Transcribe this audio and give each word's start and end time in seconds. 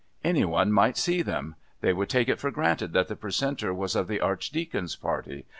Any 0.23 0.43
one 0.45 0.71
might 0.71 0.97
see 0.97 1.21
them. 1.21 1.57
They 1.81 1.93
would 1.93 2.09
take 2.09 2.27
it 2.27 2.39
for 2.39 2.49
granted 2.49 2.91
that 2.93 3.07
the 3.07 3.15
Precentor 3.15 3.71
was 3.71 3.95
of 3.95 4.07
the 4.07 4.19
Archdeacon's 4.19 4.95
party. 4.95 5.45